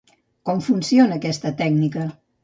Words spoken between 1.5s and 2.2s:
tècnica?